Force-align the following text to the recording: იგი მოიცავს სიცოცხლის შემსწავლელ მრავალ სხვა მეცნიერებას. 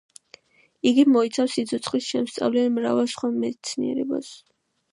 იგი 0.91 1.03
მოიცავს 1.15 1.51
სიცოცხლის 1.59 2.07
შემსწავლელ 2.15 2.73
მრავალ 2.79 3.13
სხვა 3.15 3.33
მეცნიერებას. 3.39 4.35